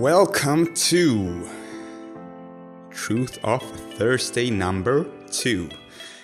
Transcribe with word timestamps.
Welcome 0.00 0.72
to 0.76 1.46
Truth 2.90 3.38
of 3.44 3.60
Thursday 3.98 4.48
number 4.48 5.04
two. 5.30 5.68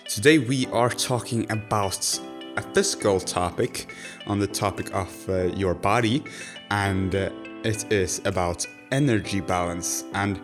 Today 0.09 0.39
we 0.39 0.67
are 0.69 0.89
talking 0.89 1.45
about 1.53 2.19
a 2.57 2.63
physical 2.73 3.21
topic 3.21 3.95
on 4.27 4.39
the 4.39 4.47
topic 4.47 4.95
of 4.95 5.29
uh, 5.29 5.49
your 5.55 5.75
body, 5.75 6.25
and 6.71 7.15
uh, 7.15 7.29
it 7.65 7.93
is 7.93 8.23
about 8.25 8.67
energy 8.93 9.41
balance. 9.41 10.05
And 10.15 10.41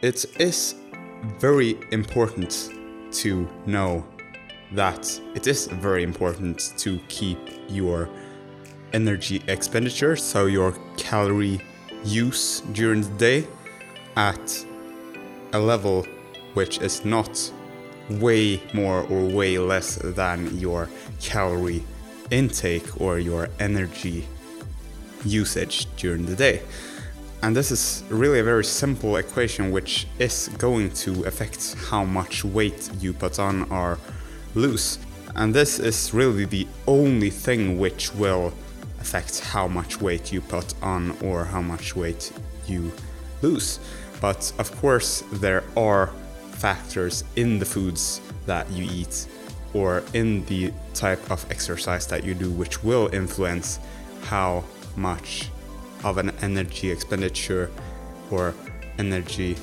it 0.00 0.24
is 0.38 0.76
very 1.40 1.76
important 1.90 2.70
to 3.14 3.48
know 3.66 4.06
that 4.74 5.20
it 5.34 5.48
is 5.48 5.66
very 5.66 6.04
important 6.04 6.72
to 6.76 7.00
keep 7.08 7.40
your 7.68 8.08
energy 8.92 9.42
expenditure, 9.48 10.14
so 10.14 10.46
your 10.46 10.70
calorie 10.96 11.60
use 12.04 12.60
during 12.72 13.02
the 13.02 13.18
day, 13.18 13.46
at 14.16 14.66
a 15.52 15.58
level 15.58 16.06
which 16.54 16.78
is 16.78 17.04
not 17.04 17.52
way 18.10 18.60
more 18.74 19.02
or 19.04 19.24
way 19.24 19.58
less 19.58 19.96
than 19.96 20.58
your 20.58 20.88
calorie 21.20 21.82
intake 22.30 23.00
or 23.00 23.18
your 23.18 23.48
energy 23.60 24.26
usage 25.24 25.86
during 25.96 26.26
the 26.26 26.34
day. 26.34 26.62
And 27.42 27.56
this 27.56 27.70
is 27.70 28.04
really 28.08 28.38
a 28.38 28.44
very 28.44 28.64
simple 28.64 29.16
equation 29.16 29.72
which 29.72 30.06
is 30.18 30.48
going 30.58 30.90
to 30.90 31.24
affect 31.24 31.74
how 31.88 32.04
much 32.04 32.44
weight 32.44 32.90
you 33.00 33.12
put 33.12 33.38
on 33.38 33.70
or 33.70 33.98
lose. 34.54 34.98
And 35.34 35.52
this 35.54 35.78
is 35.78 36.14
really 36.14 36.44
the 36.44 36.66
only 36.86 37.30
thing 37.30 37.78
which 37.78 38.14
will 38.14 38.52
affect 39.02 39.40
how 39.40 39.66
much 39.66 40.00
weight 40.00 40.32
you 40.32 40.40
put 40.40 40.68
on 40.80 41.02
or 41.22 41.44
how 41.44 41.60
much 41.60 41.96
weight 41.96 42.32
you 42.66 42.92
lose. 43.42 43.80
But 44.20 44.52
of 44.58 44.68
course, 44.80 45.24
there 45.44 45.64
are 45.76 46.06
factors 46.52 47.24
in 47.34 47.58
the 47.58 47.64
foods 47.64 48.20
that 48.46 48.70
you 48.70 48.84
eat 49.00 49.26
or 49.74 50.04
in 50.14 50.44
the 50.46 50.72
type 50.94 51.24
of 51.30 51.44
exercise 51.50 52.06
that 52.06 52.22
you 52.24 52.34
do 52.34 52.50
which 52.50 52.84
will 52.84 53.08
influence 53.12 53.80
how 54.22 54.62
much 54.96 55.48
of 56.04 56.18
an 56.18 56.30
energy 56.40 56.90
expenditure 56.90 57.70
or 58.30 58.54
energy 58.98 59.56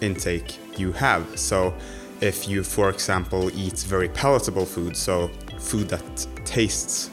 intake 0.00 0.58
you 0.78 0.92
have. 0.92 1.22
So, 1.38 1.74
if 2.20 2.48
you, 2.48 2.62
for 2.62 2.90
example, 2.90 3.50
eat 3.58 3.78
very 3.80 4.08
palatable 4.08 4.66
food, 4.66 4.96
so 4.96 5.28
food 5.58 5.88
that 5.88 6.26
tastes 6.44 7.10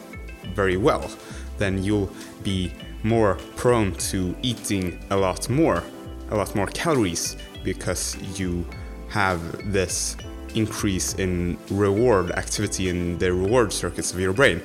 very 0.53 0.77
well, 0.77 1.09
then 1.57 1.83
you'll 1.83 2.11
be 2.43 2.71
more 3.03 3.35
prone 3.55 3.93
to 3.95 4.35
eating 4.41 4.99
a 5.09 5.17
lot 5.17 5.49
more, 5.49 5.83
a 6.29 6.35
lot 6.35 6.55
more 6.55 6.67
calories 6.67 7.37
because 7.63 8.15
you 8.39 8.65
have 9.09 9.39
this 9.71 10.15
increase 10.55 11.13
in 11.15 11.57
reward 11.69 12.31
activity 12.31 12.89
in 12.89 13.17
the 13.17 13.31
reward 13.31 13.71
circuits 13.71 14.13
of 14.13 14.19
your 14.19 14.33
brain. 14.33 14.61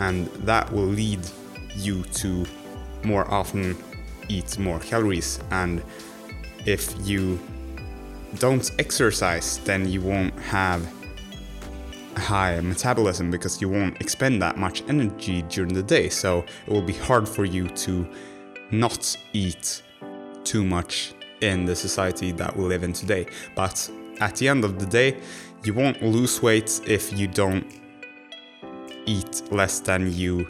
And 0.00 0.26
that 0.46 0.70
will 0.72 0.86
lead 0.86 1.20
you 1.76 2.02
to 2.04 2.44
more 3.04 3.30
often 3.30 3.76
eat 4.28 4.58
more 4.58 4.78
calories. 4.80 5.38
And 5.50 5.82
if 6.64 6.94
you 7.06 7.38
don't 8.38 8.70
exercise, 8.78 9.58
then 9.64 9.88
you 9.88 10.02
won't 10.02 10.38
have 10.40 10.86
high 12.16 12.60
metabolism 12.60 13.30
because 13.30 13.60
you 13.60 13.68
won't 13.68 14.00
expend 14.00 14.40
that 14.42 14.56
much 14.56 14.82
energy 14.88 15.42
during 15.42 15.72
the 15.72 15.82
day. 15.82 16.08
So 16.08 16.44
it 16.66 16.72
will 16.72 16.82
be 16.82 16.94
hard 16.94 17.28
for 17.28 17.44
you 17.44 17.68
to 17.68 18.06
not 18.70 19.16
eat 19.32 19.82
too 20.44 20.64
much 20.64 21.14
in 21.40 21.64
the 21.64 21.76
society 21.76 22.32
that 22.32 22.56
we 22.56 22.64
live 22.64 22.82
in 22.82 22.92
today. 22.92 23.26
But 23.54 23.90
at 24.20 24.36
the 24.36 24.48
end 24.48 24.64
of 24.64 24.78
the 24.78 24.86
day, 24.86 25.20
you 25.64 25.74
won't 25.74 26.02
lose 26.02 26.42
weight 26.42 26.80
if 26.86 27.12
you 27.12 27.26
don't 27.26 27.66
eat 29.04 29.42
less 29.52 29.80
than 29.80 30.12
you 30.12 30.48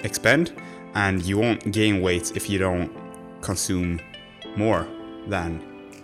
expend, 0.00 0.52
and 0.94 1.22
you 1.24 1.38
won't 1.38 1.70
gain 1.72 2.02
weight 2.02 2.36
if 2.36 2.48
you 2.48 2.58
don't 2.58 2.90
consume 3.40 4.00
more 4.56 4.86
than 5.26 5.62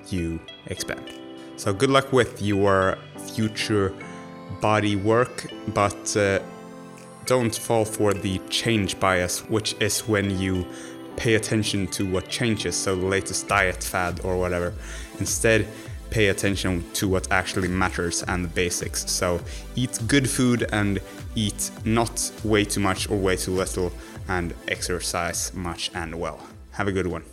you 0.09 0.41
expend. 0.67 1.13
So, 1.57 1.73
good 1.73 1.91
luck 1.91 2.13
with 2.13 2.43
your 2.43 2.99
future 3.35 3.95
body 4.61 4.97
work, 4.97 5.47
but 5.69 6.17
uh, 6.17 6.41
don't 7.27 7.55
fall 7.55 7.85
for 7.85 8.13
the 8.13 8.39
change 8.51 8.99
bias, 9.01 9.41
which 9.49 9.75
is 9.81 10.01
when 10.09 10.39
you 10.39 10.67
pay 11.17 11.35
attention 11.35 11.87
to 11.89 12.05
what 12.11 12.29
changes, 12.29 12.77
so 12.77 12.97
the 12.97 13.07
latest 13.07 13.49
diet 13.49 13.83
fad 13.83 14.21
or 14.25 14.37
whatever. 14.37 14.75
Instead, 15.19 15.67
pay 16.11 16.29
attention 16.29 16.85
to 16.93 17.09
what 17.09 17.31
actually 17.31 17.69
matters 17.69 18.23
and 18.25 18.45
the 18.45 18.49
basics. 18.49 19.11
So, 19.11 19.41
eat 19.75 19.99
good 20.07 20.29
food 20.29 20.67
and 20.73 21.01
eat 21.35 21.71
not 21.85 22.31
way 22.45 22.65
too 22.65 22.81
much 22.81 23.11
or 23.11 23.17
way 23.17 23.37
too 23.37 23.53
little, 23.53 23.93
and 24.29 24.55
exercise 24.69 25.53
much 25.55 25.91
and 25.95 26.19
well. 26.19 26.41
Have 26.73 26.89
a 26.89 26.93
good 26.93 27.07
one. 27.07 27.25